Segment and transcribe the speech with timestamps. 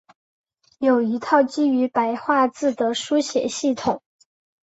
[0.79, 4.01] 有一套基于白话字的书写系统。